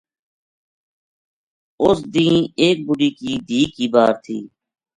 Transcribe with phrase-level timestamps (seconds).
[1.83, 4.39] اس دینہ ایک بڈھی کی دھی کی بار تھی